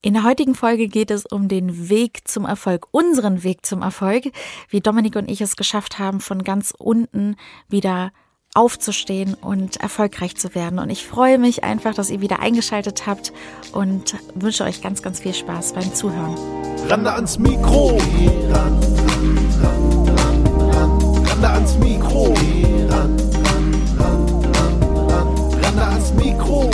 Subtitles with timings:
[0.00, 4.30] In der heutigen Folge geht es um den Weg zum Erfolg, unseren Weg zum Erfolg,
[4.68, 7.34] wie Dominik und ich es geschafft haben, von ganz unten
[7.68, 8.12] wieder
[8.54, 10.78] aufzustehen und erfolgreich zu werden.
[10.78, 13.32] Und ich freue mich einfach, dass ihr wieder eingeschaltet habt
[13.72, 16.36] und wünsche euch ganz, ganz viel Spaß beim Zuhören.
[16.88, 17.98] Rande ans Mikro.
[18.50, 18.80] Ran,
[19.62, 22.34] ran, ran, ran, Rande ans Mikro.
[22.88, 23.16] Ran,
[23.48, 25.60] ran, ran, ran, ran.
[25.60, 26.70] Rande ans Mikro.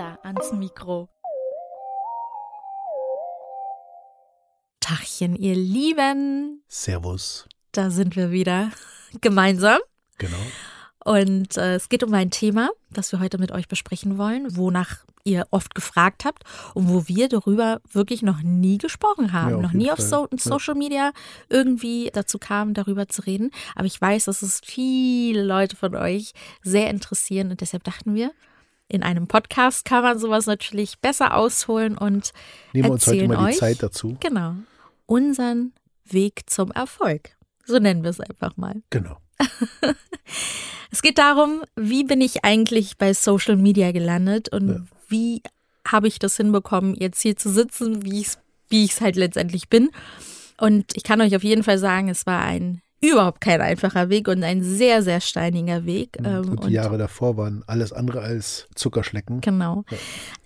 [0.00, 1.08] Randa ans Mikro.
[4.80, 6.62] Tachchen, ihr Lieben.
[6.68, 7.46] Servus.
[7.72, 8.70] Da sind wir wieder
[9.20, 9.78] gemeinsam.
[10.16, 10.38] Genau.
[11.04, 15.04] Und äh, es geht um ein Thema, das wir heute mit euch besprechen wollen, wonach
[15.24, 19.62] ihr oft gefragt habt und wo wir darüber wirklich noch nie gesprochen haben, Ja, auf
[19.62, 20.06] noch nie auf Fall.
[20.06, 20.38] so Ja.
[20.38, 21.12] Social Media
[21.50, 23.50] irgendwie dazu kam, darüber zu reden.
[23.74, 28.32] Aber ich weiß, dass es viele Leute von euch sehr interessieren und deshalb dachten wir,
[28.90, 32.32] in einem Podcast kann man sowas natürlich besser ausholen und
[32.72, 34.16] Nehmen wir uns heute mal die euch, Zeit dazu.
[34.20, 34.54] Genau,
[35.06, 35.72] unseren
[36.04, 37.36] Weg zum Erfolg.
[37.64, 38.82] So nennen wir es einfach mal.
[38.90, 39.16] Genau.
[40.92, 44.80] Es geht darum, wie bin ich eigentlich bei Social Media gelandet und Ja.
[45.08, 45.40] wie
[45.86, 48.38] habe ich das hinbekommen, jetzt hier zu sitzen, wie ich es
[48.70, 49.90] wie ich's halt letztendlich bin.
[50.58, 54.28] Und ich kann euch auf jeden Fall sagen, es war ein überhaupt kein einfacher Weg
[54.28, 56.18] und ein sehr, sehr steiniger Weg.
[56.22, 59.40] ähm, und die Jahre davor waren alles andere als Zuckerschlecken.
[59.40, 59.84] Genau.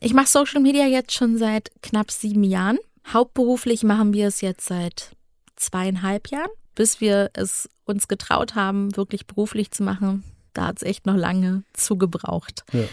[0.00, 2.78] Ich mache Social Media jetzt schon seit knapp sieben Jahren.
[3.12, 5.10] Hauptberuflich machen wir es jetzt seit
[5.56, 10.24] zweieinhalb Jahren, bis wir es uns getraut haben, wirklich beruflich zu machen.
[10.52, 12.64] Da hat es echt noch lange zugebraucht.
[12.72, 12.84] Ja.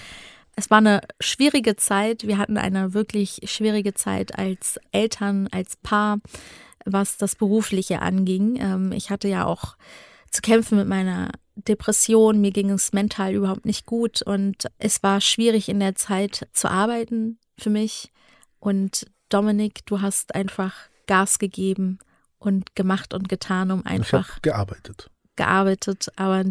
[0.56, 2.28] Es war eine schwierige Zeit.
[2.28, 6.20] Wir hatten eine wirklich schwierige Zeit als Eltern, als Paar,
[6.86, 8.58] was das Berufliche anging.
[8.60, 9.76] Ähm, Ich hatte ja auch
[10.32, 12.40] zu kämpfen mit meiner Depression.
[12.42, 16.70] Mir ging es mental überhaupt nicht gut und es war schwierig in der Zeit zu
[16.70, 18.12] arbeiten für mich.
[18.60, 20.74] Und Dominik, du hast einfach
[21.08, 22.00] Gas gegeben
[22.40, 25.10] und gemacht und getan, um einfach gearbeitet.
[25.36, 26.44] gearbeitet, aber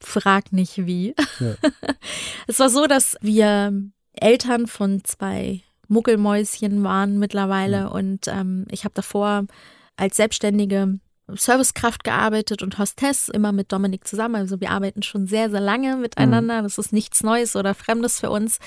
[0.00, 1.14] frag nicht wie.
[1.40, 1.54] Ja.
[2.46, 3.72] Es war so, dass wir
[4.12, 9.46] Eltern von zwei Muckelmäuschen waren mittlerweile und ähm, ich habe davor
[9.96, 10.98] als selbstständige
[11.34, 14.36] Servicekraft gearbeitet und Hostess immer mit Dominik zusammen.
[14.36, 16.62] Also wir arbeiten schon sehr, sehr lange miteinander.
[16.62, 18.58] Das ist nichts Neues oder Fremdes für uns.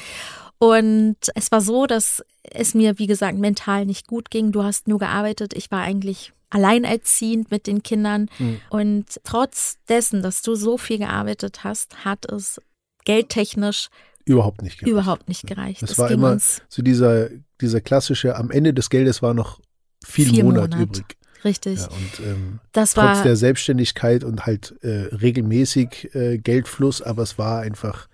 [0.58, 4.52] Und es war so, dass es mir, wie gesagt, mental nicht gut ging.
[4.52, 5.54] Du hast nur gearbeitet.
[5.54, 8.30] Ich war eigentlich alleinerziehend mit den Kindern.
[8.70, 12.60] Und trotz dessen, dass du so viel gearbeitet hast, hat es
[13.04, 13.90] geldtechnisch
[14.28, 14.92] Überhaupt nicht gereicht.
[14.92, 15.84] überhaupt nicht gereicht.
[15.84, 17.30] Es Es war immer so dieser,
[17.62, 19.60] dieser klassische, am Ende des Geldes war noch
[20.06, 20.82] viel Vier Monat, Monat.
[20.90, 21.18] übrig.
[21.44, 21.80] richtig.
[21.80, 27.24] Ja, und ähm, das trotz war der Selbstständigkeit und halt äh, regelmäßig äh, Geldfluss, aber
[27.24, 28.08] es war einfach,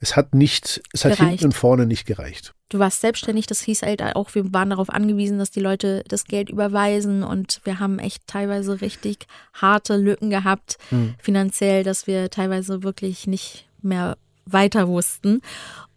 [0.00, 1.28] es hat nicht, es hat Gereicht.
[1.30, 2.52] hinten und vorne nicht gereicht.
[2.68, 6.24] du warst selbstständig, das hieß halt auch, wir waren darauf angewiesen, dass die Leute das
[6.24, 11.14] Geld überweisen und wir haben echt teilweise richtig harte Lücken gehabt, Hm.
[11.18, 15.40] finanziell, dass wir teilweise wirklich nicht mehr weiter wussten.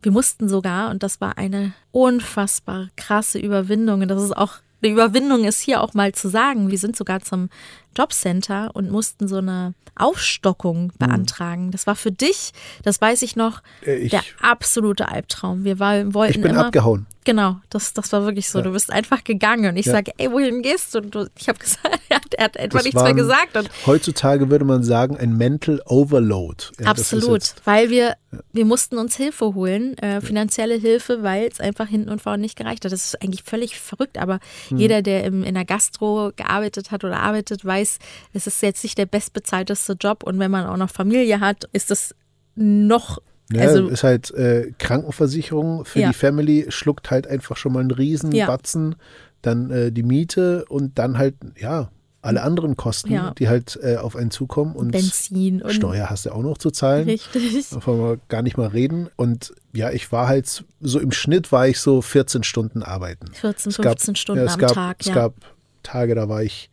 [0.02, 4.92] Wir mussten sogar, und das war eine unfassbar krasse Überwindung, und das ist auch eine
[4.92, 7.50] Überwindung ist hier auch mal zu sagen, wir sind sogar zum
[7.98, 11.72] Jobcenter und mussten so eine Aufstockung beantragen.
[11.72, 12.52] Das war für dich,
[12.84, 15.64] das weiß ich noch, Äh, ich, der absolute Albtraum.
[15.64, 16.66] Wir war, wollten ich bin immer.
[16.68, 17.08] abgehauen.
[17.28, 18.60] Genau, das, das war wirklich so.
[18.60, 18.64] Ja.
[18.64, 19.92] Du bist einfach gegangen und ich Ja.
[19.92, 21.00] sage, ey, wohin gehst du?
[21.00, 22.16] Und du, ich habe gesagt, er
[22.46, 23.58] hat, er Das nichts mehr waren gesagt.
[23.58, 26.64] Und Heutzutage würde man sagen, ein Mental Overload.
[26.80, 28.16] Ja, absolut, weil wir,
[28.54, 32.56] wir mussten uns Hilfe holen, äh, finanzielle Hilfe, weil es einfach hinten und vorne nicht
[32.58, 32.94] gereicht hat.
[32.94, 34.40] Das ist eigentlich völlig verrückt, aber
[34.70, 34.78] Hm.
[34.78, 38.00] jeder, der im, in der Gastro gearbeitet hat oder arbeitet, weiß,
[38.32, 41.92] es ist jetzt nicht der bestbezahlteste Job und wenn man auch noch Familie hat, ist
[41.92, 42.16] das
[42.56, 43.20] noch,
[43.54, 46.08] Ja, also ist halt äh, Krankenversicherung für Ja.
[46.10, 48.46] die Family, schluckt halt einfach schon mal einen riesen Ja.
[48.48, 48.96] Batzen,
[49.42, 51.90] dann äh, die Miete und dann halt, ja,
[52.22, 53.34] alle anderen Kosten, Ja.
[53.38, 56.72] die halt äh, auf einen zukommen und Benzin und Steuer hast du auch noch zu
[56.72, 57.06] zahlen.
[57.08, 57.70] richtig.
[57.70, 59.08] Davon wir gar nicht mal reden.
[59.16, 63.28] Und ja, ich war halt so im Schnitt war ich so 14 Stunden arbeiten.
[63.32, 65.14] 14, Es gab- 15 Stunden ja, es am gab, Tag, Es ja.
[65.14, 65.36] gab
[65.84, 66.70] Tage, da war ich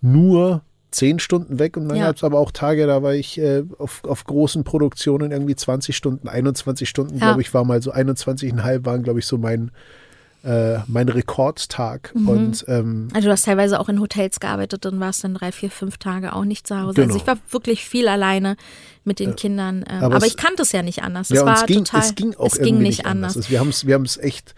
[0.00, 2.06] nur 10 Stunden weg und dann Ja.
[2.06, 5.96] gab es aber auch Tage, da war ich äh, auf, auf großen Produktionen irgendwie 20
[5.96, 7.26] Stunden, 21 Stunden, Ja.
[7.26, 9.70] glaube ich, war mal so 21,5 waren, glaube ich, so mein,
[10.44, 12.12] äh, mein Rekordtag.
[12.14, 12.28] Mhm.
[12.28, 15.70] Und ähm, Also du hast teilweise auch in Hotels gearbeitet und warst dann drei, vier,
[15.70, 16.94] fünf Tage auch nicht zu Hause.
[16.94, 17.08] Genau.
[17.08, 18.56] Also ich war wirklich viel alleine
[19.04, 19.84] mit den Kindern.
[19.88, 21.30] Ähm, Aber aber, es- ich kannte es ja nicht anders.
[21.30, 23.32] Es ja, und war es ging, total, es ging auch es ging nicht anders.
[23.32, 23.36] anders.
[23.36, 24.54] Also wir haben es wir haben's echt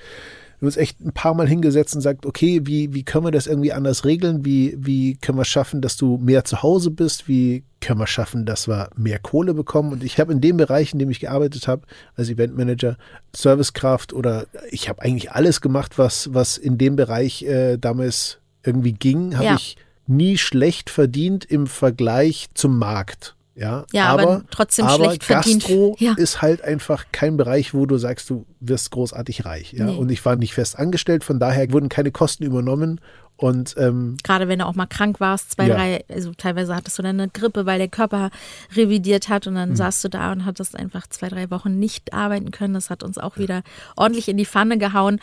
[0.61, 3.31] wir haben uns echt ein paar Mal hingesetzt und sagt, okay, wie, wie können wir
[3.31, 4.45] das irgendwie anders regeln?
[4.45, 7.29] Wie, wie können wir schaffen, dass du mehr zu Hause bist?
[7.29, 9.91] Wie können wir schaffen, dass wir mehr Kohle bekommen?
[9.93, 12.99] Und ich habe in dem Bereich, in dem ich gearbeitet habe, als Eventmanager,
[13.35, 18.93] Servicekraft oder ich habe eigentlich alles gemacht, was, was in dem Bereich äh, damals irgendwie
[18.93, 19.55] ging, habe Ja.
[19.55, 23.35] ich nie schlecht verdient im Vergleich zum Markt.
[23.61, 25.63] Ja, Ja, aber trotzdem aber schlecht verdient.
[25.63, 26.15] Gastro Ja.
[26.17, 29.73] ist halt einfach kein Bereich, wo du sagst, du wirst großartig reich.
[29.75, 29.85] Ja?
[29.87, 29.97] Nee.
[29.97, 33.01] Und ich war nicht fest angestellt, von daher wurden keine Kosten übernommen.
[33.37, 35.75] Und ähm, Gerade wenn du auch mal krank warst, zwei, Ja.
[35.77, 38.31] drei, also teilweise hattest du dann eine Grippe, weil der Körper
[38.77, 39.59] revidiert hat und Mhm.
[39.59, 42.75] dann saßt du da und hattest einfach zwei, drei Wochen nicht arbeiten können.
[42.75, 43.63] Das hat uns auch wieder
[43.97, 45.21] ordentlich in die Pfanne gehauen.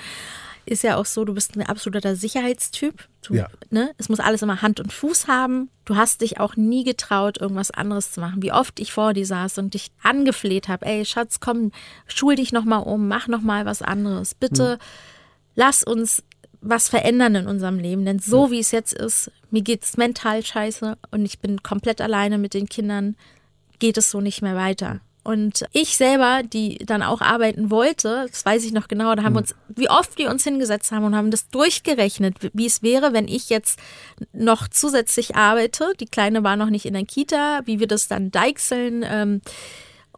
[0.68, 3.08] Ist ja auch so, du bist ein absoluter Sicherheitstyp.
[3.22, 3.48] Du, Ja.
[3.70, 3.92] ne?
[3.98, 5.70] Es muss alles immer Hand und Fuß haben.
[5.86, 8.42] Du hast dich auch nie getraut, irgendwas anderes zu machen.
[8.44, 11.72] Wie oft ich vor dir saß und dich angefleht habe, ey Schatz, komm,
[12.06, 14.36] schul dich nochmal um, mach nochmal was anderes.
[14.36, 14.78] Bitte
[15.56, 16.24] lass uns
[16.60, 18.04] was verändern in unserem Leben.
[18.04, 22.38] Denn so wie es jetzt ist, mir geht's mental scheiße und ich bin komplett alleine
[22.38, 23.16] mit den Kindern,
[23.80, 25.00] geht es so nicht mehr weiter.
[25.28, 29.34] Und ich selber, die dann auch arbeiten wollte, das weiß ich noch genau, da haben
[29.36, 32.82] wir uns, wie oft wir uns hingesetzt haben und haben das durchgerechnet, wie- wie es
[32.82, 33.78] wäre, wenn ich jetzt
[34.32, 35.92] noch zusätzlich arbeite.
[36.00, 39.04] Die Kleine war noch nicht in der Kita, wie wir das dann deichseln.
[39.06, 39.42] Ähm,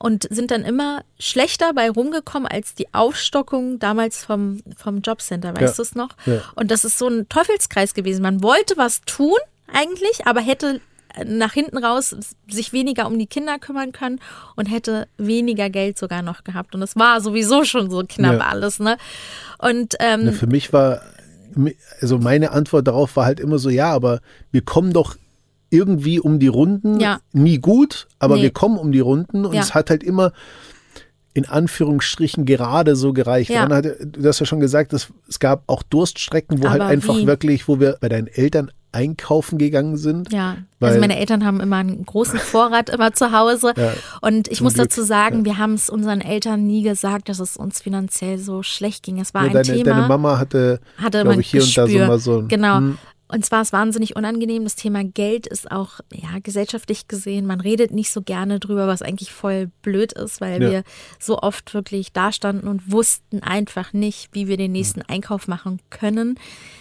[0.02, 5.62] und sind dann immer schlechter bei rumgekommen als die Aufstockung damals vom, vom Jobcenter, weißt
[5.62, 5.76] Ja.
[5.76, 6.10] du es noch?
[6.28, 6.42] Ja.
[6.56, 8.22] Und das ist so ein Teufelskreis gewesen.
[8.22, 9.36] Man wollte was tun
[9.74, 10.80] eigentlich, aber hätte
[11.26, 12.16] nach hinten raus
[12.50, 14.20] sich weniger um die Kinder kümmern können
[14.56, 16.76] und hätte weniger Geld sogar noch gehabt.
[16.76, 18.40] Und es war sowieso schon so knapp Ja.
[18.48, 18.98] alles, ne?
[19.58, 21.02] Und ähm, na, für mich war,
[22.02, 24.22] also meine Antwort darauf war halt immer so, ja, aber
[24.52, 25.16] wir kommen doch
[25.72, 27.00] irgendwie um die Runden.
[27.00, 27.20] Ja.
[27.32, 28.44] Nie gut, aber Nee.
[28.44, 29.62] wir kommen um die Runden und Ja.
[29.62, 30.32] es hat halt immer
[31.36, 33.52] in Anführungsstrichen gerade so gereicht.
[33.52, 33.66] Ja.
[33.68, 36.90] Dann hat, du hast ja schon gesagt, es, es gab auch Durststrecken, wo halt Aber
[36.90, 37.28] einfach wie?
[37.28, 40.32] wirklich, wo wir bei deinen Eltern einkaufen gegangen sind.
[40.34, 43.74] Ja, also meine Eltern haben immer einen großen Vorrat immer zu Hause.
[43.78, 47.40] Ja, und ich muss Glück, dazu sagen, wir haben es unseren Eltern nie gesagt, dass
[47.40, 49.20] es uns finanziell so schlecht ging.
[49.20, 49.84] Es war Ja, ein deine, Thema.
[49.96, 52.08] deine Mama hatte, hatte glaube ich, hier und da so Gespür.
[52.08, 52.48] mal so ein.
[52.48, 52.78] Genau.
[52.78, 52.98] Hm,
[53.32, 54.64] Und zwar ist wahnsinnig unangenehm.
[54.64, 57.46] Das Thema Geld ist auch ja gesellschaftlich gesehen.
[57.46, 60.72] Man redet nicht so gerne drüber, was eigentlich voll blöd ist, weil Ja.
[60.72, 60.84] wir
[61.20, 66.40] so oft wirklich dastanden und wussten einfach nicht, wie wir den nächsten Einkauf machen können.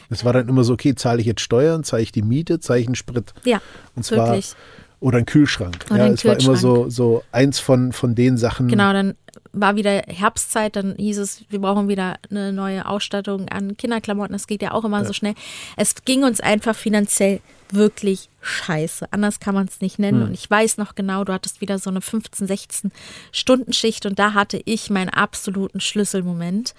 [0.08, 2.80] Es war dann immer so, okay, zahle ich jetzt Steuern, zahle ich die Miete, zahle
[2.80, 3.34] ich einen Sprit.
[3.44, 3.60] Ja,
[3.94, 4.54] Und zwar wirklich.
[5.00, 5.84] oder einen Kühlschrank.
[5.90, 6.92] Oder ja, einen es war immer so, Kühlschrank.
[6.92, 8.68] so eins von, von den Sachen.
[8.68, 9.14] Genau, dann
[9.52, 14.32] war wieder Herbstzeit, dann hieß es, wir brauchen wieder eine neue Ausstattung an Kinderklamotten.
[14.32, 15.34] Das geht ja auch immer so schnell.
[15.76, 17.40] Es ging uns einfach finanziell
[17.70, 19.12] wirklich scheiße.
[19.12, 20.22] Anders kann man es nicht nennen.
[20.22, 22.92] Und ich weiß noch genau, du hattest wieder so eine 15, 16
[23.32, 26.74] Stunden Schicht und da hatte ich meinen absoluten Schlüsselmoment.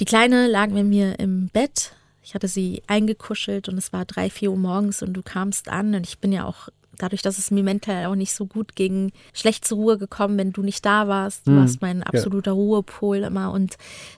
[0.00, 1.92] Die Kleine lag mit mir im Bett.
[2.22, 5.94] Ich hatte sie eingekuschelt und es war drei, vier Uhr morgens und du kamst an
[5.94, 6.68] und ich bin ja auch
[6.98, 10.52] dadurch, dass es mir mental auch nicht so gut ging, schlecht zur Ruhe gekommen, wenn
[10.52, 11.46] du nicht da warst.
[11.46, 13.76] Du warst mein absoluter Ruhepol immer und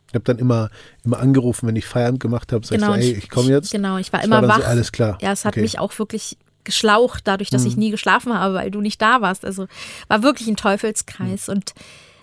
[0.08, 0.70] Ich habe dann immer,
[1.04, 3.70] immer angerufen, wenn ich Feierabend gemacht habe, sagst genau, du, ey, ich- komme jetzt.
[3.72, 4.58] Genau, ich war Das immer war wach.
[4.58, 5.18] So, alles klar.
[5.20, 5.62] Ja, es hat okay.
[5.62, 9.44] mich auch wirklich geschlaucht, dadurch, dass ich nie geschlafen habe, weil du nicht da warst.
[9.44, 9.66] Also
[10.08, 11.48] war wirklich ein Teufelskreis.
[11.50, 11.74] Und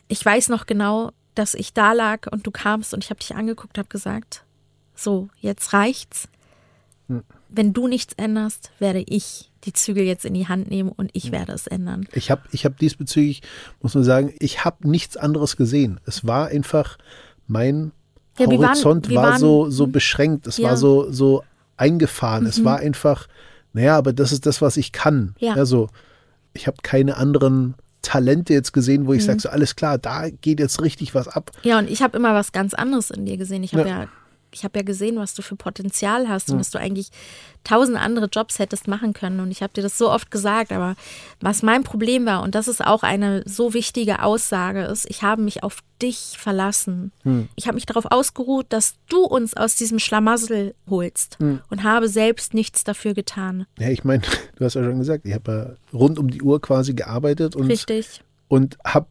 [0.08, 3.36] ich weiß noch genau, dass ich da lag und du kamst und ich habe dich
[3.36, 4.44] angeguckt, habe gesagt,
[4.96, 6.28] so, jetzt reicht's.
[7.50, 11.32] Wenn du nichts änderst, werde ich die Zügel jetzt in die Hand nehmen und ich
[11.32, 12.08] werde es ändern.
[12.14, 13.42] Ich habe ich hab diesbezüglich,
[13.82, 16.00] muss man sagen, ich habe nichts anderes gesehen.
[16.06, 16.98] Es war einfach,
[17.48, 17.92] mein
[18.40, 20.48] Ja, wir waren- Horizont wir war waren- so, so beschränkt.
[20.48, 20.68] Es Ja.
[20.68, 20.70] Mhm.
[20.72, 21.44] war so, so
[21.78, 22.46] eingefahren.
[22.46, 23.28] Es war einfach,
[23.74, 25.36] naja, aber das ist das, was ich kann.
[25.40, 25.54] Ja.
[25.54, 25.90] Also,
[26.54, 29.08] ich habe keine anderen Talente jetzt gesehen, Mhm.
[29.08, 31.52] wo ich sage, so alles klar, da geht jetzt richtig was ab.
[31.64, 33.64] Ja, und ich habe immer was ganz anderes in dir gesehen.
[33.64, 34.02] Ich habe Ja.
[34.04, 34.08] ja.
[34.54, 37.10] Ich habe ja gesehen, was du für Potenzial hast und dass du eigentlich
[37.64, 39.40] tausend andere Jobs hättest machen können.
[39.40, 40.96] Und ich habe dir das so oft gesagt, aber
[41.40, 45.42] was mein Problem war, und das ist auch eine so wichtige Aussage, ist, ich habe
[45.42, 47.12] mich auf dich verlassen.
[47.56, 52.54] Ich habe mich darauf ausgeruht, dass du uns aus diesem Schlamassel holst und habe selbst
[52.54, 53.66] nichts dafür getan.
[53.80, 54.24] Ja, ich meine,
[54.58, 57.68] du hast ja schon gesagt, ich habe ja rund um die Uhr quasi gearbeitet und,
[57.68, 58.22] Richtig.
[58.48, 59.08] und habe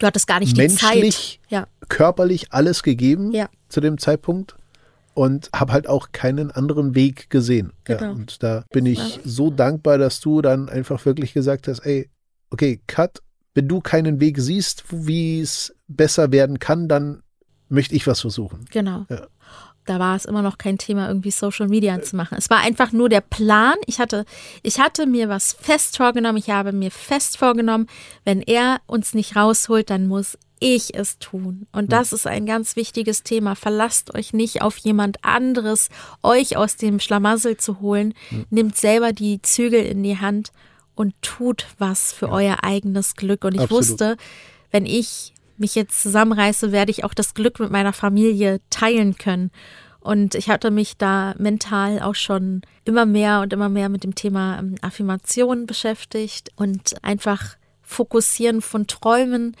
[0.00, 1.50] Du hattest gar nicht die menschlich, Zeit.
[1.50, 1.66] Ja.
[1.88, 3.48] körperlich alles gegeben Ja.
[3.68, 4.56] zu dem Zeitpunkt
[5.14, 7.72] und habe halt auch keinen anderen Weg gesehen.
[7.88, 8.12] Ja, Genau.
[8.12, 12.08] und da bin ich so dankbar, dass du dann einfach wirklich gesagt hast, ey,
[12.50, 13.20] okay, Cut,
[13.54, 17.22] wenn du keinen Weg siehst, wie es besser werden kann, dann
[17.68, 18.64] möchte ich was versuchen.
[18.70, 19.06] Genau.
[19.10, 19.26] Ja.
[19.84, 22.36] Da war es immer noch kein Thema, irgendwie Social Media zu machen.
[22.38, 23.74] Es war einfach nur der Plan.
[23.86, 24.24] Ich hatte,
[24.62, 26.38] ich hatte mir was fest vorgenommen.
[26.38, 27.88] Ich habe mir fest vorgenommen,
[28.24, 31.66] wenn er uns nicht rausholt, dann muss ich es tun.
[31.72, 33.56] Und das ist ein ganz wichtiges Thema.
[33.56, 35.88] Verlasst euch nicht auf jemand anderes,
[36.22, 38.14] euch aus dem Schlamassel zu holen.
[38.50, 40.52] Nehmt selber die Zügel in die Hand
[40.94, 43.44] und tut was für euer eigenes Glück.
[43.44, 43.88] Und ich Absolut.
[43.88, 44.16] wusste,
[44.70, 49.50] wenn ich mich jetzt zusammenreiße, werde ich auch das Glück mit meiner Familie teilen können.
[50.00, 54.14] Und ich hatte mich da mental auch schon immer mehr und immer mehr mit dem
[54.14, 59.56] Thema ähm, Affirmation beschäftigt und einfach Fokussieren von Träumen.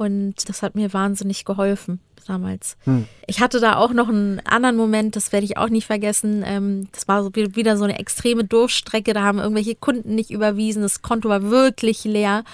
[0.00, 2.78] Und das hat mir wahnsinnig geholfen damals.
[3.26, 6.42] Ich hatte da auch noch einen anderen Moment, das werde ich auch nie vergessen.
[6.42, 9.12] Ähm, das war so wieder so eine extreme Durchstrecke.
[9.12, 10.80] Da haben irgendwelche Kunden nicht überwiesen.
[10.80, 12.44] Das Konto war wirklich leer.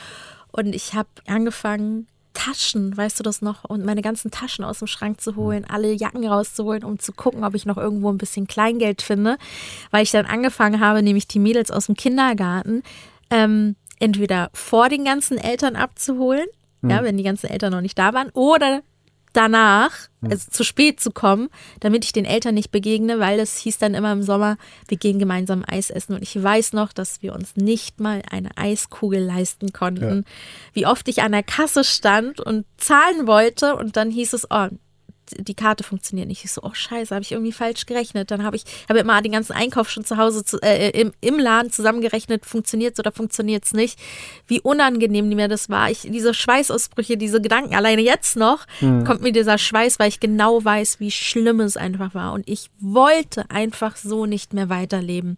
[0.51, 4.89] Und ich habe angefangen, Taschen, weißt du das noch, und meine ganzen Taschen aus dem
[4.89, 8.49] Schrank zu holen, alle Jacken rauszuholen, um zu gucken, ob ich noch irgendwo ein bisschen
[8.49, 9.39] Kleingeld finde,
[9.93, 12.83] weil ich dann angefangen habe, nämlich die Mädels aus dem Kindergarten
[13.31, 16.47] ähm, entweder vor den ganzen Eltern abzuholen,
[16.91, 18.83] ja, wenn die ganzen Eltern noch nicht da waren, oder
[19.37, 21.49] danach, also zu spät zu kommen,
[21.81, 24.57] damit ich den Eltern nicht begegne, weil es hieß dann immer im Sommer,
[24.89, 26.15] wir gehen gemeinsam Eis essen.
[26.15, 30.25] Und ich weiß noch, dass wir uns nicht mal eine Eiskugel leisten konnten.
[30.73, 34.69] Wie oft ich an der Kasse stand und zahlen wollte und dann hieß es, oh,
[35.37, 36.45] die Karte funktioniert nicht.
[36.45, 38.31] Ich so, oh scheiße, habe ich irgendwie falsch gerechnet.
[38.31, 41.39] Dann habe ich habe immer den ganzen Einkauf schon zu Hause zu, äh, im, im
[41.39, 43.99] Laden zusammengerechnet, funktioniert's oder funktioniert's nicht.
[44.47, 45.91] Wie unangenehm mir das war.
[45.91, 48.67] Ich, diese Schweißausbrüche, diese Gedanken, alleine jetzt noch,
[49.05, 52.33] kommt mir dieser Schweiß, weil ich genau weiß, wie schlimm es einfach war.
[52.33, 55.37] Und ich wollte einfach so nicht mehr weiterleben.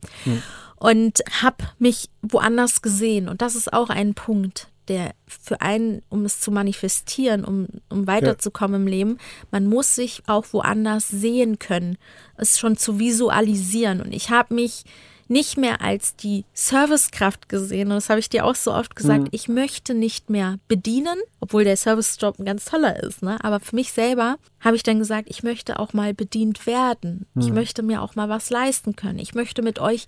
[0.77, 3.29] Und habe mich woanders gesehen.
[3.29, 8.07] Und das ist auch ein Punkt, der für einen, um es zu manifestieren, um, um
[8.07, 9.19] weiterzukommen im Leben,
[9.51, 11.99] man muss sich auch woanders sehen können,
[12.37, 14.01] es schon zu visualisieren.
[14.01, 14.85] Und ich habe mich
[15.29, 17.89] nicht mehr als die Servicekraft gesehen.
[17.89, 19.29] Und das habe ich dir auch so oft gesagt.
[19.31, 23.23] Ich möchte nicht mehr bedienen, obwohl der Servicejob ein ganz toller ist.
[23.23, 23.37] Ne?
[23.45, 27.27] Aber für mich selber habe ich dann gesagt, ich möchte auch mal bedient werden.
[27.39, 29.19] Ich möchte mir auch mal was leisten können.
[29.19, 30.07] Ich möchte mit euch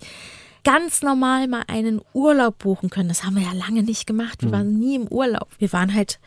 [0.63, 3.09] ganz normal mal einen Urlaub buchen können.
[3.09, 4.41] Das haben wir ja lange nicht gemacht.
[4.43, 5.49] Wir waren nie im Urlaub.
[5.57, 6.19] Wir waren halt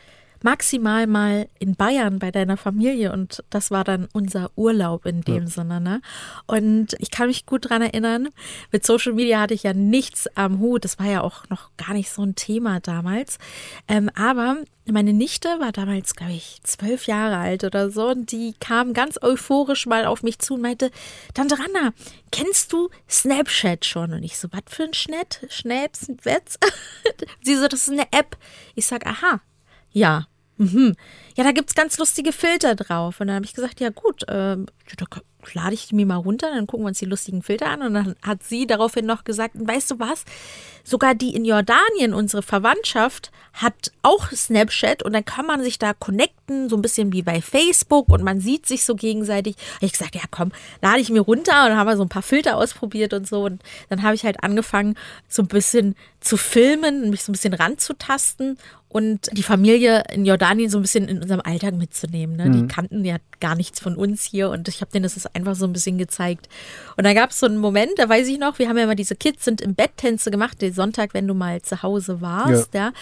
[0.45, 5.47] maximal mal in Bayern bei deiner Familie und das war dann unser Urlaub in dem
[5.47, 5.81] Sinne.
[5.81, 6.01] Ne?
[6.45, 8.29] Und ich kann mich gut dran erinnern,
[8.71, 10.85] mit Social Media hatte ich ja nichts am Hut.
[10.85, 13.39] Das war ja auch noch gar nicht so ein Thema damals.
[13.87, 18.53] Ähm, aber meine Nichte war damals, glaube ich, zwölf Jahre alt oder so und die
[18.59, 20.91] kam ganz euphorisch mal auf mich zu und meinte,
[21.33, 21.91] Tante Randa,
[22.31, 24.13] kennst du Snapchat schon?
[24.13, 25.47] Und ich so, was für ein Schnitt?
[25.49, 26.59] Schnaps, Wetz?
[27.41, 28.37] Sie so, das ist eine App.
[28.75, 29.41] Ich sag, aha,
[29.91, 30.27] ja.
[30.57, 30.95] Mhm.
[31.35, 33.19] Ja, da gibt's ganz lustige Filter drauf.
[33.19, 34.57] Und dann habe ich gesagt, ja gut, da
[35.53, 37.81] lade ich die mir mal runter, dann gucken wir uns die lustigen Filter an.
[37.81, 40.25] Und dann hat sie daraufhin noch gesagt, weißt du was,
[40.83, 45.93] sogar die in Jordanien, unsere Verwandtschaft, hat auch Snapchat und dann kann man sich da
[45.93, 49.55] connecten, so ein bisschen wie bei Facebook und man sieht sich so gegenseitig.
[49.75, 50.51] Hab ich gesagt, ja komm,
[50.81, 53.45] lade ich mir runter und dann haben wir so ein paar Filter ausprobiert und so.
[53.45, 54.95] Und dann habe ich halt angefangen,
[55.29, 58.57] so ein bisschen zu filmen, mich so ein bisschen ranzutasten
[58.89, 62.35] und die Familie in Jordanien so ein bisschen in unserem Alltag mitzunehmen.
[62.37, 62.49] Ne?
[62.51, 65.65] Die kannten ja gar nichts von uns hier und ich habe denen das einfach so
[65.65, 66.47] ein bisschen gezeigt.
[66.97, 68.95] Und da gab es so einen Moment, da weiß ich noch, wir haben ja mal
[68.95, 72.73] diese Kids sind im Bett Tänze gemacht, den Sonntag, wenn du mal zu Hause warst,
[72.73, 72.93] ja.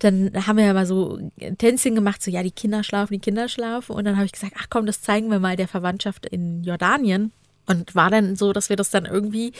[0.00, 1.18] Dann haben wir ja mal so
[1.58, 3.92] Tänzchen gemacht, so ja, die Kinder schlafen, die Kinder schlafen.
[3.92, 7.32] Und dann habe ich gesagt, ach komm, das zeigen wir mal der Verwandtschaft in Jordanien.
[7.66, 9.52] Und war dann so, dass wir das dann irgendwie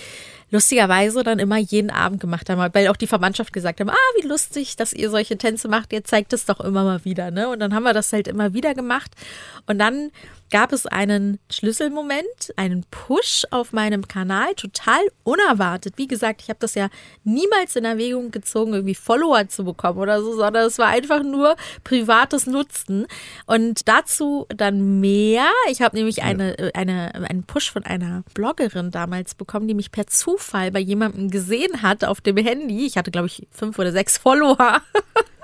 [0.51, 4.27] lustigerweise dann immer jeden Abend gemacht haben, weil auch die Verwandtschaft gesagt haben, ah, wie
[4.27, 7.49] lustig, dass ihr solche Tänze macht, ihr zeigt es doch immer mal wieder, ne?
[7.49, 9.13] Und dann haben wir das halt immer wieder gemacht.
[9.67, 10.11] Und dann
[10.51, 15.95] gab es einen Schlüsselmoment, einen Push auf meinem Kanal, total unerwartet.
[15.99, 16.89] Wie gesagt, ich habe das ja
[17.23, 21.57] niemals in Erwägung gezogen, irgendwie Follower zu bekommen oder so, sondern es war einfach nur
[21.85, 23.07] privates Nutzen.
[23.45, 25.51] Und dazu dann mehr.
[25.71, 30.07] Ich habe nämlich eine, eine, einen Push von einer Bloggerin damals bekommen, die mich per
[30.07, 32.87] Zufall bei jemandem gesehen hat auf dem Handy.
[32.87, 34.81] Ich hatte, glaube ich, fünf oder sechs Follower.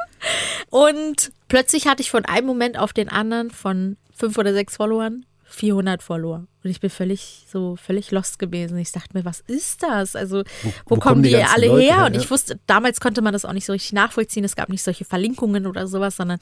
[0.71, 5.27] Und plötzlich hatte ich von einem Moment auf den anderen von fünf oder sechs Followern
[5.55, 6.47] 400 Follower.
[6.65, 8.77] Und ich bin völlig so völlig lost gewesen.
[8.79, 10.17] Ich dachte mir, was ist das?
[10.17, 12.07] Also, wo, wo kommen kommen die die, alle Leute her?
[12.07, 14.45] Und ich wusste, damals konnte man das auch nicht so richtig nachvollziehen.
[14.45, 16.41] Es gab nicht solche Verlinkungen oder sowas, sondern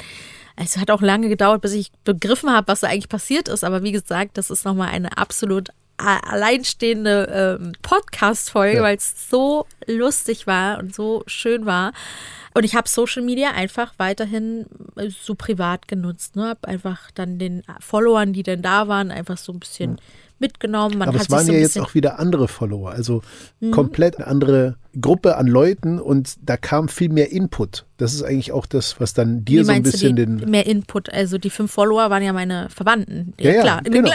[0.56, 3.64] es hat auch lange gedauert, bis ich begriffen habe, was da eigentlich passiert ist.
[3.64, 8.82] Aber wie gesagt, das ist nochmal eine absolut alleinstehende ähm, Podcast-Folge, Ja.
[8.82, 11.92] weil es so lustig war und so schön war.
[12.54, 16.36] Und ich habe Social Media einfach weiterhin äh, so privat genutzt.
[16.36, 16.48] Ne?
[16.48, 20.00] Habe einfach dann den Followern, die denn da waren, einfach so ein bisschen
[20.42, 20.98] mitgenommen.
[20.98, 21.82] Man Aber hat es waren so ja ein jetzt Mhm.
[21.84, 23.22] auch wieder andere Follower, also
[23.70, 27.86] komplett eine andere Gruppe an Leuten und da kam viel mehr Input.
[27.96, 30.50] Das ist eigentlich auch das, was dann dir wie so ein bisschen den.
[30.50, 31.08] mehr Input?
[31.10, 33.32] Also die fünf Follower waren ja meine Verwandten.
[33.38, 33.80] Ja, ja, klar.
[33.84, 34.10] genau.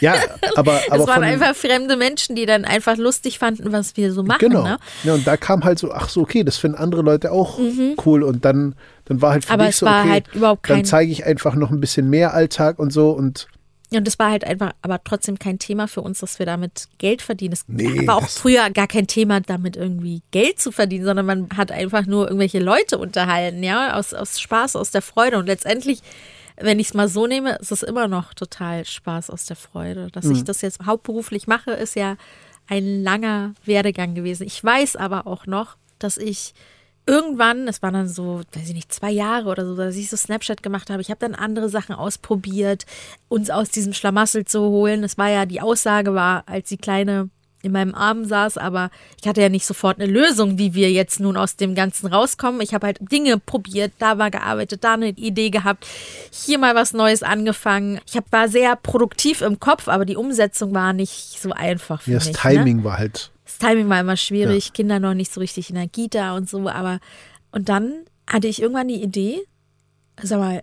[0.00, 0.14] Ja,
[0.56, 4.22] aber, Es aber waren einfach fremde Menschen, die dann einfach lustig fanden, was wir so
[4.22, 4.38] machen.
[4.40, 4.62] Genau.
[4.62, 4.78] Ne?
[5.02, 7.58] Ja, und da kam halt so, ach so, okay, das finden andere Leute auch
[8.06, 8.22] cool.
[8.22, 8.74] Und dann,
[9.06, 9.54] dann war halt für Mhm.
[9.54, 11.80] Aber dich es so, war okay, halt überhaupt dann kein- zeige ich einfach noch ein
[11.80, 13.10] bisschen mehr Alltag und so.
[13.10, 13.48] Und
[13.98, 17.22] Und es war halt einfach, aber trotzdem kein Thema für uns, dass wir damit Geld
[17.22, 17.52] verdienen.
[17.52, 21.26] Es Nee, war auch das- früher gar kein Thema, damit irgendwie Geld zu verdienen, sondern
[21.26, 25.38] man hat einfach nur irgendwelche Leute unterhalten, ja, aus, aus Spaß, aus der Freude.
[25.38, 26.00] Und letztendlich,
[26.56, 30.08] wenn ich es mal so nehme, ist es immer noch total Spaß aus der Freude.
[30.12, 30.32] Dass Mhm.
[30.32, 32.16] ich das jetzt hauptberuflich mache, ist ja
[32.68, 34.46] ein langer Werdegang gewesen.
[34.46, 36.54] Ich weiß aber auch noch, dass ich
[37.06, 40.16] irgendwann, es waren dann so, weiß ich nicht, zwei Jahre oder so, dass ich so
[40.16, 41.02] Snapchat gemacht habe.
[41.02, 42.86] Ich habe dann andere Sachen ausprobiert,
[43.28, 45.02] uns aus diesem Schlamassel zu holen.
[45.02, 47.28] Es war ja, die Aussage war, als die Kleine
[47.62, 48.90] in meinem Arm saß, aber
[49.20, 52.60] ich hatte ja nicht sofort eine Lösung, wie wir jetzt nun aus dem Ganzen rauskommen.
[52.60, 55.86] Ich habe halt Dinge probiert, da war gearbeitet, da eine Idee gehabt,
[56.30, 58.00] hier mal was Neues angefangen.
[58.06, 62.10] Ich hab, war sehr produktiv im Kopf, aber die Umsetzung war nicht so einfach für
[62.10, 62.32] ja, mich.
[62.32, 62.54] das ne?
[62.54, 63.30] Timing war halt.
[63.58, 67.00] Das Timing war immer schwierig, Kinder noch nicht so richtig Energie da und so, aber
[67.50, 67.92] und dann
[68.26, 69.42] hatte ich irgendwann die Idee,
[70.22, 70.62] sag mal,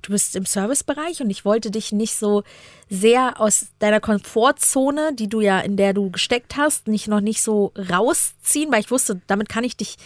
[0.00, 2.42] du bist im Servicebereich und ich wollte dich nicht so
[2.88, 7.42] sehr aus deiner Komfortzone, die du ja in der du gesteckt hast, nicht noch nicht
[7.42, 9.96] so rausziehen, weil ich wusste, damit kann ich dich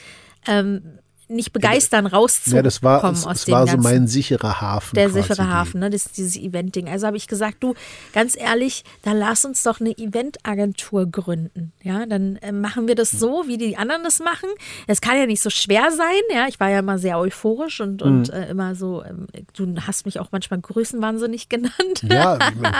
[0.46, 4.60] ähm, nicht begeistern, rauszukommen Ja, das war, es, aus es war so Ganzen mein sicherer
[4.60, 4.94] Hafen.
[4.94, 5.90] der sichere die- Hafen, ne?
[5.90, 6.88] Das, dieses Event-Ding.
[6.88, 7.74] Also habe ich gesagt, du,
[8.12, 11.72] ganz ehrlich, dann lass uns doch eine Eventagentur gründen.
[11.82, 14.48] Ja, dann äh, machen wir das so, wie die anderen das machen.
[14.86, 16.46] Es kann ja nicht so schwer sein, ja.
[16.48, 18.34] Ich war ja immer sehr euphorisch und, und Mhm.
[18.34, 22.72] äh, immer so, ähm, du hast mich auch manchmal größenwahnsinnig genannt, Ja, ich mein,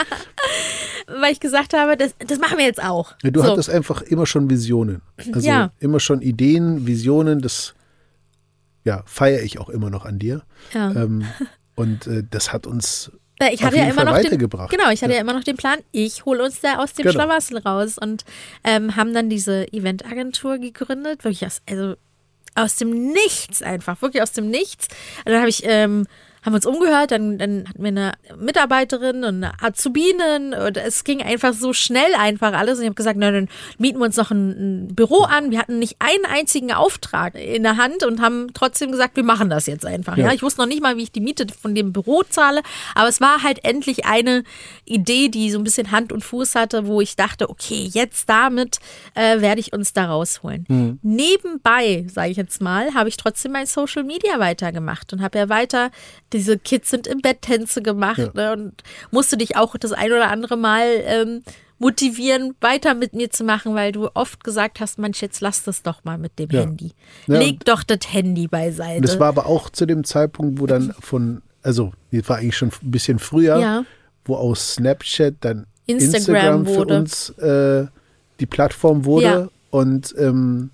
[1.20, 3.14] weil ich gesagt habe, das, das machen wir jetzt auch.
[3.22, 3.46] Ja, du so.
[3.50, 5.02] hattest einfach immer schon Visionen.
[5.32, 5.70] Also Ja.
[5.80, 7.74] immer schon Ideen, Visionen, das
[8.86, 10.42] ja, feiere ich auch immer noch an dir.
[10.72, 10.92] Ja.
[10.92, 11.26] Ähm,
[11.74, 13.10] und äh, das hat uns
[13.52, 14.70] ich hatte ja immer Fall noch den, weitergebracht.
[14.70, 15.16] genau, ich hatte Ja.
[15.18, 15.20] ja.
[15.20, 17.12] immer noch den Plan, ich hole uns da aus dem Genau.
[17.12, 18.24] Schlamassel raus und
[18.64, 21.96] ähm, haben dann diese Eventagentur gegründet, wirklich aus, also
[22.54, 24.88] aus dem Nichts einfach, wirklich aus dem Nichts.
[25.26, 26.06] Und dann habe ich ähm,
[26.46, 31.02] haben wir uns umgehört, dann, dann hatten wir eine Mitarbeiterin und eine Azubinen und es
[31.02, 34.16] ging einfach so schnell einfach alles und ich habe gesagt, na, dann mieten wir uns
[34.16, 35.50] noch ein, ein Büro an.
[35.50, 39.50] Wir hatten nicht einen einzigen Auftrag in der Hand und haben trotzdem gesagt, wir machen
[39.50, 40.16] das jetzt einfach.
[40.16, 40.32] Ja, Ja.
[40.32, 42.62] ich wusste noch nicht mal, wie ich die Miete von dem Büro zahle,
[42.94, 44.44] aber es war halt endlich eine
[44.84, 48.78] Idee, die so ein bisschen Hand und Fuß hatte, wo ich dachte, okay, jetzt damit
[49.14, 50.64] äh, werde ich uns da rausholen.
[50.68, 51.00] Mhm.
[51.02, 55.48] Nebenbei, sage ich jetzt mal, habe ich trotzdem mein Social Media weitergemacht und habe ja
[55.48, 55.90] weiter
[56.36, 58.30] diese Kids sind im Bett Tänze gemacht Ja.
[58.34, 61.42] ne, und musste dich auch das ein oder andere Mal ähm,
[61.78, 65.82] motivieren, weiter mit mir zu machen, weil du oft gesagt hast, Mensch, jetzt lass das
[65.82, 66.60] doch mal mit dem Ja.
[66.60, 66.92] Handy.
[67.26, 69.02] Ja, Leg doch das Handy beiseite.
[69.02, 72.70] Das war aber auch zu dem Zeitpunkt, wo dann von, also, das war eigentlich schon
[72.82, 73.84] ein bisschen früher, Ja.
[74.24, 76.96] wo aus Snapchat dann Instagram Instagram, für wurde.
[76.98, 77.86] uns äh,
[78.40, 79.50] die Plattform wurde.
[79.70, 80.70] Und ähm,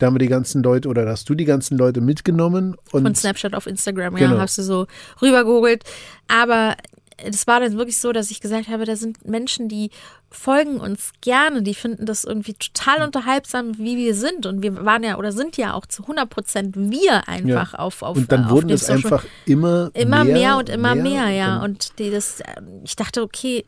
[0.00, 2.76] da haben wir die ganzen Leute, oder hast du die ganzen Leute mitgenommen.
[2.90, 4.34] Und von Snapchat auf Instagram, Genau.
[4.34, 4.86] ja, hast du so
[5.22, 5.84] rübergeholt.
[6.26, 6.76] Aber
[7.22, 9.90] es war dann wirklich so, dass ich gesagt habe, da sind Menschen, die
[10.30, 14.46] folgen uns gerne, die finden das irgendwie total unterhaltsam, wie wir sind.
[14.46, 18.16] Und wir waren ja oder sind ja auch zu 100 Prozent wir einfach auf, auf
[18.16, 21.46] und dann auf wurden es einfach immer, immer mehr, mehr, und immer mehr, ja.
[21.58, 22.44] dann- Und die, das, äh,
[22.84, 23.66] ich dachte, okay,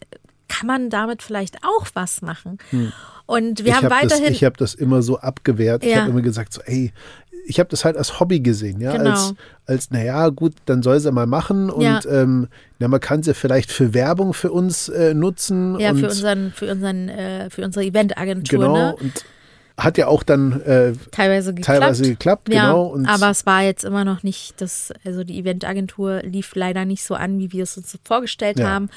[0.52, 2.58] kann man damit vielleicht auch was machen?
[3.26, 3.66] Und wir Hm.
[3.66, 4.32] ich haben hab das, weiterhin.
[4.32, 5.84] ich habe das immer so abgewehrt.
[5.84, 6.00] Ich Ja.
[6.02, 6.92] habe immer gesagt, so, ey,
[7.46, 9.10] ich habe das halt als Hobby gesehen, ja, Genau.
[9.10, 9.34] als,
[9.66, 12.00] als, naja, gut, dann soll sie mal machen und Ja.
[12.06, 15.78] ähm, na, man kann sie vielleicht für Werbung für uns äh, nutzen.
[15.80, 18.96] ja, für unseren, für unseren, äh, für unsere Eventagentur, Genau, ne?
[18.96, 19.24] und
[19.78, 21.80] hat ja auch dann äh, Teilweise geklappt.
[21.80, 22.96] teilweise geklappt, Ja, genau.
[23.06, 27.14] Aber es war jetzt immer noch nicht das, also die Eventagentur lief leider nicht so
[27.14, 28.68] an, wie wir es uns vorgestellt Ja.
[28.68, 28.90] haben.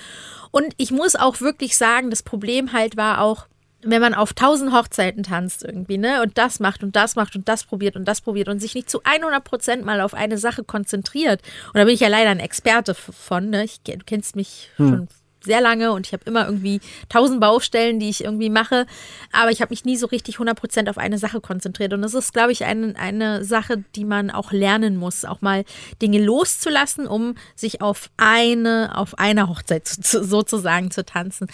[0.51, 3.47] Und ich muss auch wirklich sagen, das Problem halt war auch,
[3.87, 7.47] wenn man auf tausend Hochzeiten tanzt irgendwie, ne, und das macht und das macht und
[7.47, 10.63] das probiert und das probiert und sich nicht zu 100 Prozent mal auf eine Sache
[10.63, 11.41] konzentriert.
[11.67, 14.89] Und da bin ich ja leider ein Experte von, ne, ich, du kennst mich Hm.
[14.89, 15.07] schon
[15.45, 18.85] sehr lange und ich habe immer irgendwie tausend Baustellen, die ich irgendwie mache,
[19.31, 22.33] aber ich habe mich nie so richtig 100% auf eine Sache konzentriert und das ist,
[22.33, 25.63] glaube ich, eine, eine Sache, die man auch lernen muss, auch mal
[26.01, 31.47] Dinge loszulassen, um sich auf eine, auf einer Hochzeit zu, zu, sozusagen zu tanzen.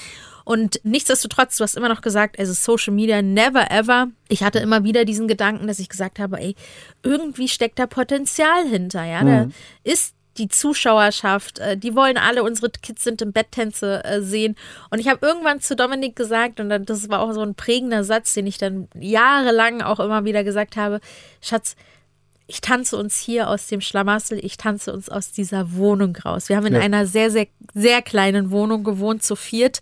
[0.43, 4.07] Und nichtsdestotrotz, du hast immer noch gesagt, also Social Media never ever.
[4.27, 6.55] Ich hatte immer wieder diesen Gedanken, dass ich gesagt habe, ey,
[7.03, 9.47] irgendwie steckt da Potenzial hinter, ja, da
[9.83, 14.55] ist die Zuschauerschaft, äh, die wollen alle, unsere Kids sind im Betttänze äh, sehen.
[14.89, 18.03] Und ich habe irgendwann zu Dominik gesagt, und dann, das war auch so ein prägender
[18.03, 20.99] Satz, den ich dann jahrelang auch immer wieder gesagt habe,
[21.41, 21.75] Schatz,
[22.47, 26.49] ich tanze uns hier aus dem Schlamassel, ich tanze uns aus dieser Wohnung raus.
[26.49, 26.81] Wir haben in Ja.
[26.81, 29.79] einer sehr, sehr, sehr kleinen Wohnung gewohnt, zu viert,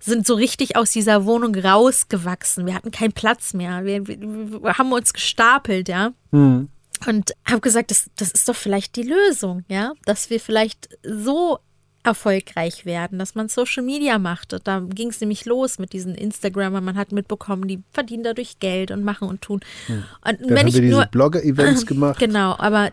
[0.00, 2.64] sind so richtig aus dieser Wohnung rausgewachsen.
[2.64, 3.84] Wir hatten keinen Platz mehr.
[3.84, 4.18] Wir, wir,
[4.62, 6.12] wir haben uns gestapelt, ja.
[6.30, 6.68] Mhm.
[7.06, 11.58] Und habe gesagt, das, das ist doch vielleicht die Lösung, ja, dass wir vielleicht so
[12.06, 14.52] erfolgreich werden, dass man Social Media macht.
[14.52, 16.84] Und da ging es nämlich los mit diesen Instagramern.
[16.84, 19.60] Man hat mitbekommen, die verdienen dadurch Geld und machen und tun.
[19.88, 22.18] Und Dann wenn haben ich wir diese nur Blogger-Events gemacht.
[22.20, 22.90] Genau, aber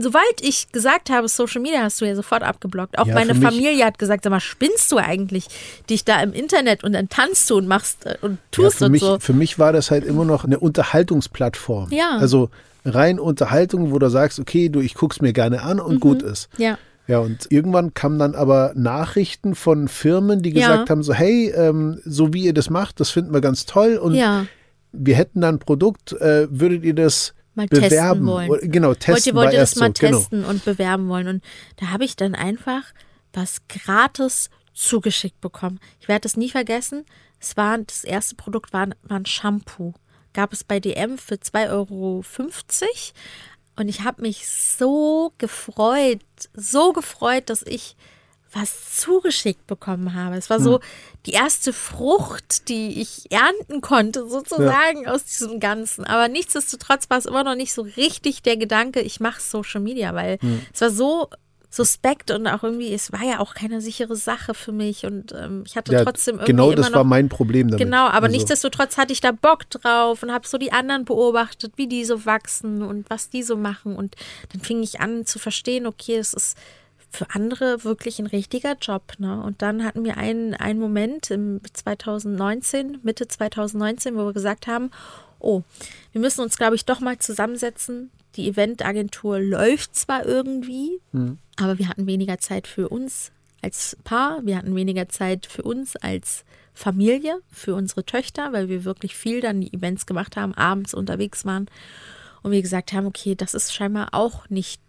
[0.00, 2.98] sobald ich gesagt habe, Social Media hast du ja sofort abgeblockt.
[2.98, 5.46] Auch Ja, meine Familie hat gesagt, sag mal, spinnst du eigentlich
[5.88, 8.86] dich da im Internet und dann tanzt du und machst äh, und Ja, tust für,
[8.86, 9.18] und mich, so.
[9.20, 11.92] für mich war das halt immer noch eine Unterhaltungsplattform.
[11.92, 12.16] Ja.
[12.18, 12.50] Also
[12.86, 15.82] rein Unterhaltung, wo du sagst, okay, du, ich guck's mir gerne an Mhm.
[15.84, 16.48] und gut ist.
[16.58, 20.68] Ja, Ja, und irgendwann kamen dann aber Nachrichten von Firmen, die Ja.
[20.68, 23.96] gesagt haben, so, hey, ähm, so wie ihr das macht, das finden wir ganz toll
[23.96, 24.46] und ja.
[24.92, 28.26] wir hätten dann ein Produkt, äh, würdet ihr das Mal testen bewerben?
[28.26, 28.50] wollen.
[28.50, 30.18] Oder, genau, Wollt testen ihr, wollt war ihr erst das mal so, genau.
[30.18, 31.28] testen und bewerben wollen?
[31.28, 31.44] Und
[31.76, 32.82] da habe ich dann einfach
[33.32, 35.78] was gratis zugeschickt bekommen.
[36.00, 37.04] Ich werde es nie vergessen.
[37.40, 39.94] Es war das erste Produkt war, war ein Shampoo.
[40.36, 42.22] Gab es bei DM für 2,50 Euro.
[43.76, 46.20] Und ich habe mich so gefreut,
[46.52, 47.96] so gefreut, dass ich
[48.52, 50.36] was zugeschickt bekommen habe.
[50.36, 50.80] Es war so
[51.24, 56.04] die erste Frucht, die ich ernten konnte, sozusagen aus diesem Ganzen.
[56.04, 60.14] Aber nichtsdestotrotz war es immer noch nicht so richtig der Gedanke, ich mache Social Media,
[60.14, 60.38] weil
[60.72, 61.30] es war so
[61.76, 65.64] suspekt und auch irgendwie, es war ja auch keine sichere Sache für mich und ähm,
[65.66, 67.84] ich hatte Ja, trotzdem irgendwie genau das noch war mein Problem damit.
[67.84, 71.74] Genau, aber Also, nichtsdestotrotz hatte ich da Bock drauf und habe so die anderen beobachtet,
[71.76, 73.94] wie die so wachsen und was die so machen.
[73.94, 74.16] Und
[74.52, 76.56] dann fing ich an zu verstehen, okay, es ist
[77.10, 79.12] für andere wirklich ein richtiger Job.
[79.18, 79.42] Ne?
[79.42, 84.90] Und dann hatten wir einen, einen Moment im 2019, Mitte 2019, wo wir gesagt haben,
[85.38, 85.62] oh,
[86.12, 88.10] wir müssen uns, glaube ich, doch mal zusammensetzen.
[88.36, 91.00] Die Eventagentur läuft zwar irgendwie,
[91.56, 95.96] aber wir hatten weniger Zeit für uns als Paar, wir hatten weniger Zeit für uns
[95.96, 100.92] als Familie, für unsere Töchter, weil wir wirklich viel dann die Events gemacht haben, abends
[100.92, 101.66] unterwegs waren
[102.42, 104.80] und wir gesagt haben, okay, das ist scheinbar auch nicht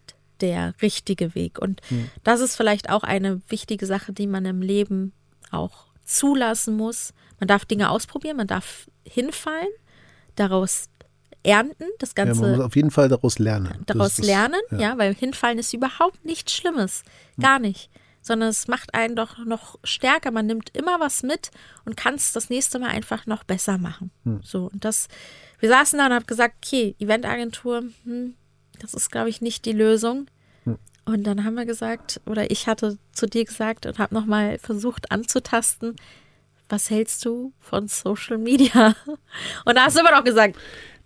[0.42, 1.60] der richtige Weg.
[1.60, 1.82] Und
[2.24, 5.14] das ist vielleicht auch eine wichtige Sache, die man im Leben
[5.50, 7.14] auch zulassen muss.
[7.40, 9.70] Man darf Dinge ausprobieren, man darf hinfallen,
[10.36, 10.90] daraus
[11.48, 13.84] ernten, das ja, Ganze man muss auf jeden Fall daraus lernen.
[13.86, 14.98] Daraus ist das- lernen, ja.
[14.98, 17.04] weil hinfallen ist überhaupt nichts Schlimmes,
[17.40, 17.90] gar nicht,
[18.22, 20.32] sondern es macht einen doch noch stärker.
[20.32, 21.52] Man nimmt immer was mit
[21.86, 24.12] und kann es das nächste Mal einfach noch besser machen.
[24.44, 25.08] So und das,
[25.60, 28.34] wir saßen da und haben gesagt, okay, Eventagentur, hm,
[28.80, 30.28] das ist glaube ich nicht die Lösung.
[31.06, 35.10] Und dann haben wir gesagt, oder ich hatte zu dir gesagt und habe nochmal versucht
[35.10, 35.96] anzutasten,
[36.68, 38.94] was hältst du von Social Media?
[39.64, 40.58] Und da hast du immer noch gesagt,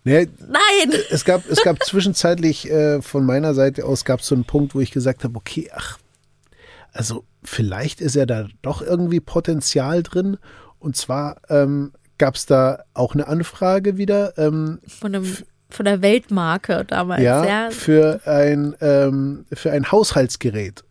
[0.04, 1.00] Nee, nein.
[1.12, 4.74] es gab, es gab zwischenzeitlich äh, von meiner Seite aus gab es so einen Punkt,
[4.74, 6.00] wo ich gesagt habe, okay, ach,
[6.92, 10.38] also vielleicht ist ja da doch irgendwie Potenzial drin.
[10.80, 15.38] Und zwar ähm, gab es da auch eine Anfrage wieder, ähm, Von, einem,
[15.70, 17.70] von der Weltmarke damals, ja, ja.
[17.70, 20.84] für ein ähm, für ein Haushaltsgerät.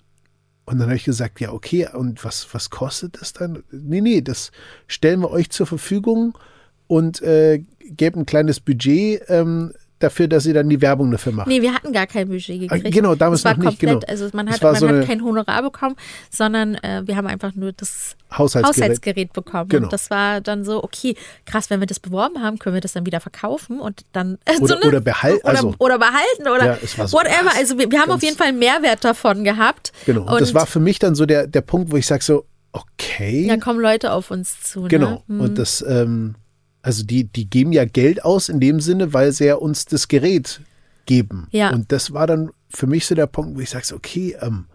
[0.66, 3.64] Und dann habe ich gesagt, ja, okay, und was, was kostet das dann?
[3.72, 4.52] Nee, nee, das
[4.86, 6.38] stellen wir euch zur Verfügung
[6.86, 7.64] und äh,
[7.96, 11.46] geben ein kleines Budget ähm, dafür, dass ihr dann die Werbung dafür macht.
[11.46, 12.86] Nee, wir hatten gar kein Budget gekriegt.
[12.86, 14.10] Ah, genau, damals war noch nicht, komplett, genau.
[14.10, 15.94] Also man hat, man so hat kein Honorar bekommen,
[16.30, 18.82] sondern äh, wir haben einfach nur das Haushaltsgerät.
[18.82, 19.68] Haushaltsgerät bekommen.
[19.68, 19.84] Genau.
[19.84, 22.94] Und das war dann so, okay, krass, wenn wir das beworben haben, können wir das
[22.94, 26.42] dann wieder verkaufen und dann äh, Oder- so eine, oder behal- oder, also- oder behalten
[26.48, 27.34] oder Ja, so whatever.
[27.50, 27.56] krass.
[27.58, 29.92] Also wir, wir haben auf jeden Fall einen Mehrwert davon gehabt.
[30.06, 30.22] Genau.
[30.22, 32.46] Und, Und das war für mich dann so der, der Punkt, wo ich sage so,
[32.72, 33.46] okay.
[33.48, 34.84] da kommen Leute auf uns zu.
[34.88, 35.22] Genau.
[35.26, 35.42] Ne?
[35.42, 36.36] Und das, ähm,
[36.82, 40.08] also die, die geben ja Geld aus in dem Sinne, weil sie ja uns das
[40.08, 40.60] Gerät
[41.06, 41.48] geben.
[41.50, 41.70] Ja.
[41.70, 44.66] Und das war dann für mich so der Punkt, wo ich sage, okay, ähm,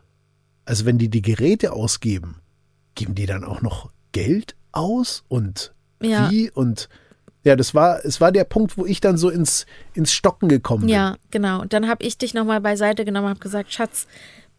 [0.65, 2.41] also wenn die die Geräte ausgeben,
[2.95, 6.29] geben die dann auch noch Geld aus und Ja.
[6.29, 6.89] wie und
[7.43, 10.81] ja, das war, es war der Punkt, wo ich dann so ins, ins Stocken gekommen
[10.81, 10.89] bin.
[10.89, 11.61] Ja, genau.
[11.61, 14.07] Und dann habe ich dich nochmal beiseite genommen und habe gesagt, Schatz,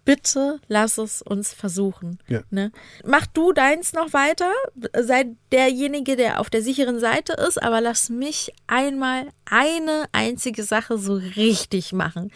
[0.06, 2.18] bitte lass es uns versuchen.
[2.28, 2.40] Ja.
[2.50, 2.72] Ne?
[3.04, 4.50] Mach du deins noch weiter,
[4.98, 10.96] sei derjenige, der auf der sicheren Seite ist, aber lass mich einmal eine einzige Sache
[10.96, 12.32] so richtig machen.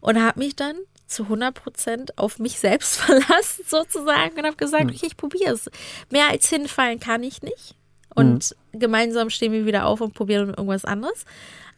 [0.00, 0.76] Und habe mich dann
[1.06, 5.68] zu 100 Prozent auf mich selbst verlassen sozusagen und habe gesagt, okay, ich probiere es.
[6.10, 7.74] Mehr als hinfallen kann ich nicht.
[8.14, 11.24] Und gemeinsam stehen wir wieder auf und probieren irgendwas anderes.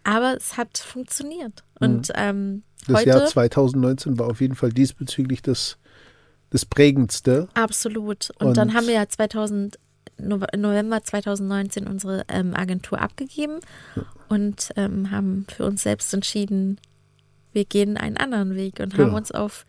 [0.04, 1.64] Aber es hat funktioniert.
[1.80, 5.78] Und ähm, Das heute Jahr 2019 war auf jeden Fall diesbezüglich das,
[6.50, 7.48] das prägendste.
[7.54, 8.30] absolut.
[8.38, 9.78] Und, Und- dann haben wir ja 2000
[10.20, 13.60] Nove- November 2019 unsere ähm, Agentur abgegeben
[14.28, 16.80] und ähm, haben für uns selbst entschieden,
[17.52, 19.16] wir gehen einen anderen Weg und haben Genau.
[19.16, 19.64] uns auf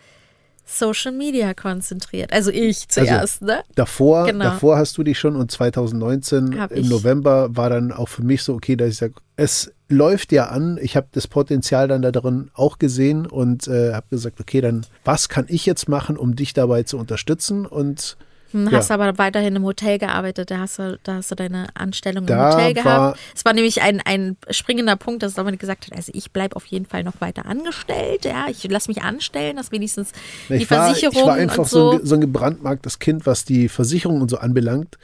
[0.71, 2.32] Social Media konzentriert.
[2.32, 3.63] Also ich zuerst, ne?
[3.75, 4.45] Davor, Genau.
[4.45, 6.89] davor hast du dich schon und 2019 Hab im ich.
[6.89, 10.77] November war dann auch für mich so, okay, dass ich sage, es läuft ja an.
[10.82, 14.86] Ich habe das Potenzial dann da drin auch gesehen und äh, habe gesagt, okay, dann
[15.03, 17.65] was kann ich jetzt machen, um dich dabei zu unterstützen?
[17.65, 18.15] Und
[18.51, 18.77] Hm, Ja.
[18.77, 22.33] Hast aber weiterhin im Hotel gearbeitet, da hast du, da hast du deine Anstellung Da
[22.33, 23.19] im Hotel war- gehabt.
[23.35, 26.65] Es war nämlich ein, ein springender Punkt, dass Dominik gesagt hat, also ich bleibe auf
[26.65, 30.12] jeden Fall noch weiter angestellt, ja, ich lasse mich anstellen, dass wenigstens
[30.49, 31.97] die ich war, Versicherung ich war einfach so, so.
[31.99, 34.97] ein, so ein gebrandmarktes Kind, was die Versicherung und so anbelangt.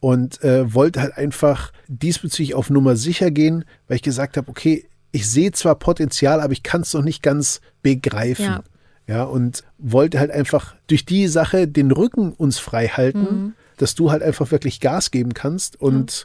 [0.00, 4.86] Und äh, wollte halt einfach diesbezüglich auf Nummer sicher gehen, weil ich gesagt habe, okay,
[5.12, 8.44] ich sehe zwar Potenzial, aber ich kann es noch nicht ganz begreifen.
[8.44, 8.62] Ja.
[9.06, 13.52] Ja, und wollte halt einfach durch die Sache den Rücken uns frei halten, Mhm.
[13.76, 15.78] dass du halt einfach wirklich Gas geben kannst.
[15.80, 16.24] Und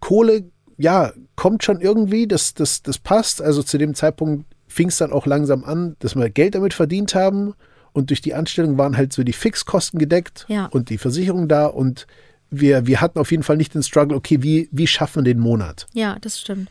[0.00, 0.44] Kohle,
[0.78, 3.42] ja, kommt schon irgendwie, das, das, das passt.
[3.42, 7.14] Also zu dem Zeitpunkt fing es dann auch langsam an, dass wir Geld damit verdient
[7.14, 7.54] haben.
[7.92, 10.66] Und durch die Anstellung waren halt so die Fixkosten gedeckt Ja.
[10.66, 11.66] und die Versicherung da.
[11.66, 12.06] Und
[12.50, 15.40] wir, wir hatten auf jeden Fall nicht den Struggle, okay, wie, wie schaffen wir den
[15.40, 15.86] Monat?
[15.94, 16.70] Ja, das stimmt.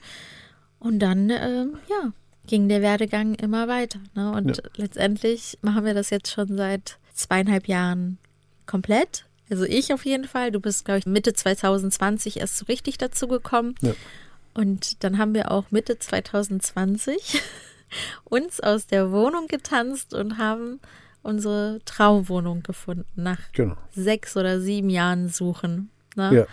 [0.79, 2.12] Und dann, ähm, ja,
[2.47, 3.99] ging der Werdegang immer weiter.
[4.15, 4.32] Ne?
[4.32, 4.63] Und Ja.
[4.75, 8.17] letztendlich machen wir das jetzt schon seit zweieinhalb Jahren
[8.65, 9.25] komplett.
[9.49, 10.51] Also ich auf jeden Fall.
[10.51, 13.75] Du bist, glaube ich, Mitte 2020 erst so richtig dazu gekommen.
[13.82, 13.93] Ja.
[14.53, 17.41] Und dann haben wir auch Mitte 2020
[18.25, 20.79] uns aus der Wohnung getanzt und haben
[21.21, 23.77] unsere Traumwohnung gefunden nach Genau.
[23.95, 25.89] sechs oder sieben Jahren Suchen.
[26.15, 26.34] Ne?
[26.36, 26.45] Ja.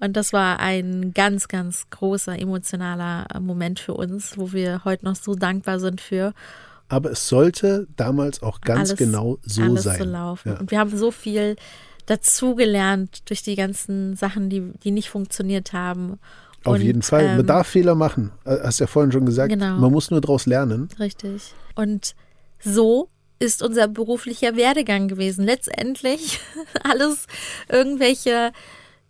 [0.00, 5.16] Und das war ein ganz, ganz großer emotionaler Moment für uns, wo wir heute noch
[5.16, 6.34] so dankbar sind für
[6.88, 9.98] Aber es sollte damals auch ganz alles, genau so alles sein.
[9.98, 10.48] so laufen.
[10.50, 10.58] Ja.
[10.58, 11.56] Und wir haben so viel
[12.06, 16.18] dazugelernt durch die ganzen Sachen, die, die nicht funktioniert haben.
[16.64, 17.24] Auf Und, jeden Fall.
[17.24, 18.32] Man ähm, darf Fehler machen.
[18.44, 19.50] Äh, Hast ja vorhin schon gesagt.
[19.50, 19.78] Genau.
[19.78, 20.88] Man muss nur daraus lernen.
[20.98, 21.54] Richtig.
[21.74, 22.14] Und
[22.60, 25.44] so ist unser beruflicher Werdegang gewesen.
[25.44, 26.40] Letztendlich
[26.82, 27.26] alles
[27.68, 28.52] irgendwelche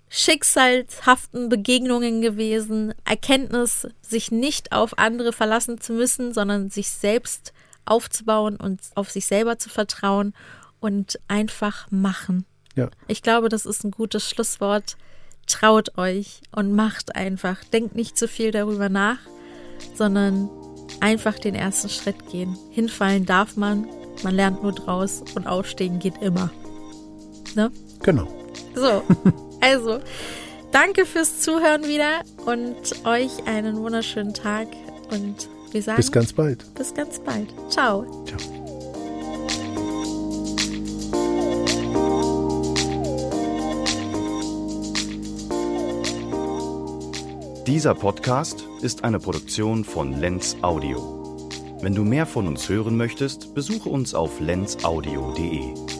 [0.08, 7.52] schicksalshaften Begegnungen gewesen, Erkenntnis, sich nicht auf andere verlassen zu müssen, sondern sich selbst
[7.84, 10.34] aufzubauen und auf sich selber zu vertrauen
[10.80, 12.44] und einfach machen.
[12.74, 12.90] Ja.
[13.06, 14.96] Ich glaube, das ist ein gutes Schlusswort.
[15.46, 17.64] Traut euch und macht einfach.
[17.64, 19.18] Denkt nicht zu viel darüber nach,
[19.94, 20.48] sondern
[21.00, 22.56] einfach den ersten Schritt gehen.
[22.70, 23.86] Hinfallen darf man,
[24.22, 26.50] man lernt nur draus und aufstehen geht immer.
[27.54, 27.70] Ne?
[28.02, 28.28] Genau.
[28.74, 29.02] So,
[29.60, 30.00] also,
[30.72, 34.68] danke fürs Zuhören wieder und euch einen wunderschönen Tag
[35.10, 36.64] und wir sagen Bis ganz bald.
[36.74, 37.48] bis ganz bald.
[37.68, 38.24] Ciao.
[38.26, 38.58] Ciao.
[47.66, 51.48] Dieser Podcast ist eine Produktion von Lenz Audio.
[51.82, 55.97] Wenn du mehr von uns hören möchtest, besuche uns auf lenzaudio.de.